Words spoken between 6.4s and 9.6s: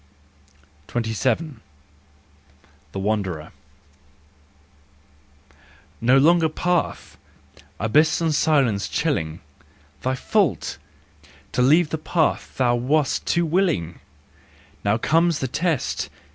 path! Abyss and silence chilling!"